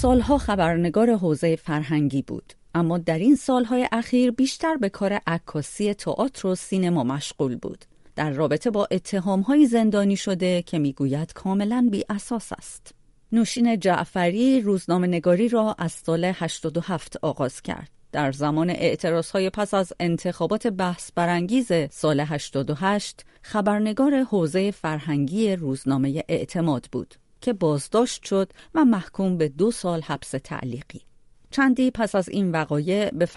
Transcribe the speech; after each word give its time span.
سالها 0.00 0.38
خبرنگار 0.38 1.16
حوزه 1.16 1.56
فرهنگی 1.56 2.22
بود. 2.22 2.52
اما 2.74 2.98
در 2.98 3.18
این 3.18 3.36
سالهای 3.36 3.88
اخیر 3.92 4.30
بیشتر 4.30 4.76
به 4.76 4.88
کار 4.88 5.20
عکاسی 5.26 5.94
تئاتر 5.94 6.48
و 6.48 6.54
سینما 6.54 7.04
مشغول 7.04 7.56
بود. 7.56 7.84
در 8.16 8.30
رابطه 8.30 8.70
با 8.70 8.88
اتهامهایی 8.90 9.66
زندانی 9.66 10.16
شده 10.16 10.62
که 10.62 10.78
می‌گوید 10.78 11.32
کاملا 11.32 11.88
بی 11.90 12.04
اساس 12.08 12.52
است. 12.52 12.94
نوشین 13.32 13.78
جعفری 13.78 14.60
روزنامه 14.60 15.06
نگاری 15.06 15.48
را 15.48 15.76
از 15.78 15.92
سال 15.92 16.24
87 16.24 17.16
آغاز 17.22 17.62
کرد. 17.62 17.90
در 18.12 18.32
زمان 18.32 18.76
های 19.34 19.50
پس 19.50 19.74
از 19.74 19.92
انتخابات 20.00 20.66
بحث 20.66 21.10
برانگیز 21.14 21.68
سال 21.90 22.20
88 22.20 23.24
خبرنگار 23.42 24.22
حوزه 24.22 24.70
فرهنگی 24.70 25.56
روزنامه 25.56 26.24
اعتماد 26.28 26.88
بود. 26.92 27.14
که 27.40 27.52
بازداشت 27.52 28.24
شد 28.24 28.52
و 28.74 28.84
محکوم 28.84 29.36
به 29.36 29.48
دو 29.48 29.70
سال 29.70 30.00
حبس 30.02 30.30
تعلیقی. 30.44 31.00
چندی 31.50 31.90
پس 31.90 32.14
از 32.14 32.28
این 32.28 32.52
وقایع 32.52 33.10
به 33.10 33.28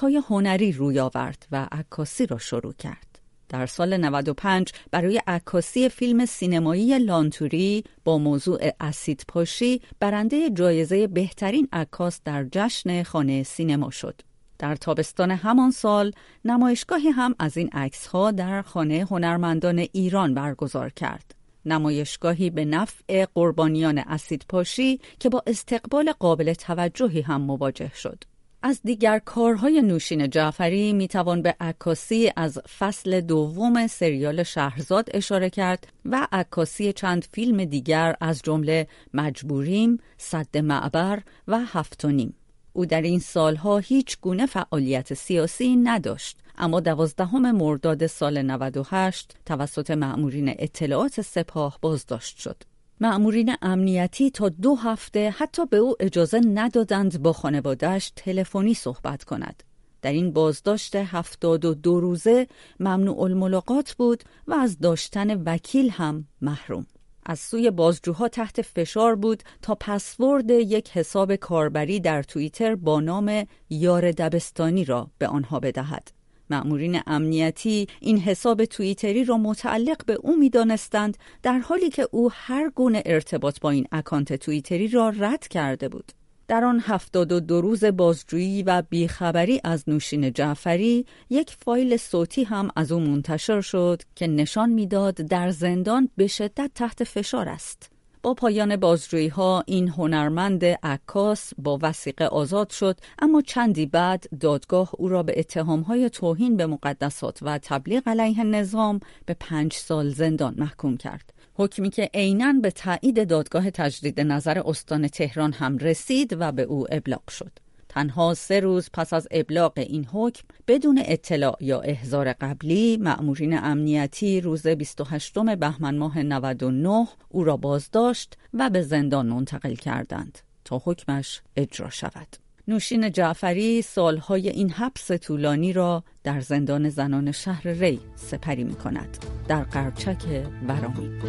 های 0.00 0.22
هنری 0.28 0.72
روی 0.72 1.00
آورد 1.00 1.46
و 1.52 1.68
عکاسی 1.72 2.26
را 2.26 2.38
شروع 2.38 2.72
کرد. 2.72 3.06
در 3.48 3.66
سال 3.66 3.96
95 3.96 4.72
برای 4.90 5.22
عکاسی 5.26 5.88
فیلم 5.88 6.26
سینمایی 6.26 6.98
لانتوری 6.98 7.84
با 8.04 8.18
موضوع 8.18 8.70
اسید 8.80 9.24
پاشی 9.28 9.80
برنده 10.00 10.50
جایزه 10.50 11.06
بهترین 11.06 11.68
عکاس 11.72 12.20
در 12.24 12.46
جشن 12.52 13.02
خانه 13.02 13.42
سینما 13.42 13.90
شد. 13.90 14.20
در 14.58 14.76
تابستان 14.76 15.30
همان 15.30 15.70
سال 15.70 16.12
نمایشگاهی 16.44 17.08
هم 17.08 17.34
از 17.38 17.56
این 17.56 17.68
عکس 17.72 18.06
ها 18.06 18.30
در 18.30 18.62
خانه 18.62 19.06
هنرمندان 19.10 19.78
ایران 19.78 20.34
برگزار 20.34 20.90
کرد. 20.90 21.35
نمایشگاهی 21.66 22.50
به 22.50 22.64
نفع 22.64 23.26
قربانیان 23.34 23.98
اسید 23.98 24.44
پاشی 24.48 25.00
که 25.18 25.28
با 25.28 25.42
استقبال 25.46 26.12
قابل 26.12 26.52
توجهی 26.52 27.20
هم 27.20 27.40
مواجه 27.40 27.90
شد. 27.94 28.24
از 28.62 28.80
دیگر 28.84 29.18
کارهای 29.18 29.82
نوشین 29.82 30.30
جعفری 30.30 30.92
می‌توان 30.92 31.42
به 31.42 31.56
عکاسی 31.60 32.32
از 32.36 32.58
فصل 32.78 33.20
دوم 33.20 33.86
سریال 33.86 34.42
شهرزاد 34.42 35.08
اشاره 35.14 35.50
کرد 35.50 35.86
و 36.04 36.28
عکاسی 36.32 36.92
چند 36.92 37.26
فیلم 37.32 37.64
دیگر 37.64 38.16
از 38.20 38.42
جمله 38.42 38.88
مجبوریم، 39.14 39.98
صد 40.18 40.58
معبر 40.58 41.22
و 41.48 41.58
هفت 41.58 42.04
و 42.04 42.08
نیم. 42.08 42.34
او 42.76 42.86
در 42.86 43.02
این 43.02 43.18
سالها 43.18 43.78
هیچ 43.78 44.18
گونه 44.20 44.46
فعالیت 44.46 45.14
سیاسی 45.14 45.76
نداشت 45.76 46.38
اما 46.58 46.80
دوازدهم 46.80 47.50
مرداد 47.50 48.06
سال 48.06 48.42
98 48.42 49.36
توسط 49.46 49.90
مأمورین 49.90 50.54
اطلاعات 50.58 51.20
سپاه 51.20 51.78
بازداشت 51.82 52.38
شد. 52.38 52.62
مأمورین 53.00 53.54
امنیتی 53.62 54.30
تا 54.30 54.48
دو 54.48 54.74
هفته 54.74 55.30
حتی 55.30 55.66
به 55.66 55.76
او 55.76 55.94
اجازه 56.00 56.40
ندادند 56.40 57.22
با 57.22 57.32
خانوادهش 57.32 58.12
تلفنی 58.16 58.74
صحبت 58.74 59.24
کند. 59.24 59.62
در 60.02 60.12
این 60.12 60.32
بازداشت 60.32 60.96
هفتاد 60.96 61.64
و 61.64 61.74
دو 61.74 62.00
روزه 62.00 62.46
ممنوع 62.80 63.20
الملاقات 63.20 63.92
بود 63.92 64.24
و 64.46 64.54
از 64.54 64.78
داشتن 64.78 65.42
وکیل 65.42 65.90
هم 65.90 66.26
محروم. 66.40 66.86
از 67.28 67.38
سوی 67.38 67.70
بازجوها 67.70 68.28
تحت 68.28 68.62
فشار 68.62 69.16
بود 69.16 69.42
تا 69.62 69.76
پسورد 69.80 70.50
یک 70.50 70.90
حساب 70.90 71.36
کاربری 71.36 72.00
در 72.00 72.22
توییتر 72.22 72.74
با 72.74 73.00
نام 73.00 73.46
یار 73.70 74.12
دبستانی 74.12 74.84
را 74.84 75.10
به 75.18 75.26
آنها 75.26 75.60
بدهد. 75.60 76.10
مأمورین 76.50 77.00
امنیتی 77.06 77.86
این 78.00 78.18
حساب 78.18 78.64
توییتری 78.64 79.24
را 79.24 79.38
متعلق 79.38 80.04
به 80.04 80.14
او 80.14 80.36
می‌دانستند 80.36 81.16
در 81.42 81.58
حالی 81.58 81.90
که 81.90 82.08
او 82.10 82.30
هر 82.32 82.70
گونه 82.70 83.02
ارتباط 83.06 83.60
با 83.60 83.70
این 83.70 83.86
اکانت 83.92 84.32
توییتری 84.32 84.88
را 84.88 85.08
رد 85.08 85.48
کرده 85.48 85.88
بود. 85.88 86.12
در 86.48 86.64
آن 86.64 86.80
هفتاد 86.84 87.32
و 87.32 87.40
دو 87.40 87.60
روز 87.60 87.84
بازجویی 87.84 88.62
و 88.62 88.82
بیخبری 88.90 89.60
از 89.64 89.84
نوشین 89.86 90.32
جعفری 90.32 91.06
یک 91.30 91.56
فایل 91.64 91.96
صوتی 91.96 92.44
هم 92.44 92.70
از 92.76 92.92
او 92.92 93.00
منتشر 93.00 93.60
شد 93.60 94.02
که 94.14 94.26
نشان 94.26 94.70
می‌داد 94.70 95.14
در 95.14 95.50
زندان 95.50 96.08
به 96.16 96.26
شدت 96.26 96.70
تحت 96.74 97.04
فشار 97.04 97.48
است. 97.48 97.90
با 98.22 98.34
پایان 98.34 98.76
بازجویی 98.76 99.28
ها 99.28 99.62
این 99.66 99.88
هنرمند 99.88 100.64
عکاس 100.64 101.52
با 101.58 101.78
وسیقه 101.82 102.24
آزاد 102.24 102.70
شد 102.70 102.98
اما 103.18 103.42
چندی 103.42 103.86
بعد 103.86 104.24
دادگاه 104.40 104.90
او 104.98 105.08
را 105.08 105.22
به 105.22 105.34
اتهام 105.36 105.80
های 105.80 106.10
توهین 106.10 106.56
به 106.56 106.66
مقدسات 106.66 107.38
و 107.42 107.58
تبلیغ 107.58 108.08
علیه 108.08 108.44
نظام 108.44 109.00
به 109.26 109.36
پنج 109.40 109.72
سال 109.72 110.08
زندان 110.08 110.54
محکوم 110.58 110.96
کرد. 110.96 111.32
حکمی 111.58 111.90
که 111.90 112.10
عینا 112.14 112.52
به 112.62 112.70
تایید 112.70 113.28
دادگاه 113.28 113.70
تجدید 113.70 114.20
نظر 114.20 114.62
استان 114.66 115.08
تهران 115.08 115.52
هم 115.52 115.78
رسید 115.78 116.36
و 116.40 116.52
به 116.52 116.62
او 116.62 116.86
ابلاغ 116.90 117.30
شد. 117.30 117.52
تنها 117.88 118.34
سه 118.34 118.60
روز 118.60 118.90
پس 118.92 119.12
از 119.12 119.28
ابلاغ 119.30 119.72
این 119.76 120.04
حکم 120.04 120.44
بدون 120.68 121.02
اطلاع 121.04 121.56
یا 121.60 121.80
احضار 121.80 122.32
قبلی 122.32 122.96
مأمورین 122.96 123.58
امنیتی 123.58 124.40
روز 124.40 124.66
28 124.66 125.38
بهمن 125.38 125.96
ماه 125.96 126.22
99 126.22 127.08
او 127.28 127.44
را 127.44 127.56
بازداشت 127.56 128.36
و 128.54 128.70
به 128.70 128.82
زندان 128.82 129.26
منتقل 129.26 129.74
کردند 129.74 130.38
تا 130.64 130.82
حکمش 130.84 131.42
اجرا 131.56 131.90
شود. 131.90 132.45
نوشین 132.68 133.12
جعفری 133.12 133.82
سالهای 133.82 134.48
این 134.48 134.70
حبس 134.70 135.10
طولانی 135.12 135.72
را 135.72 136.04
در 136.24 136.40
زندان 136.40 136.88
زنان 136.88 137.32
شهر 137.32 137.68
ری 137.68 138.00
سپری 138.14 138.64
می 138.64 138.74
کند 138.74 139.18
در 139.48 139.62
قرچک 139.62 140.24
ورامین 140.68 141.22